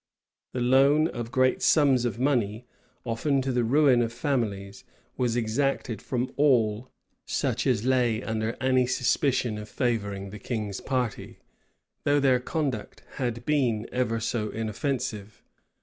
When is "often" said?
3.05-3.39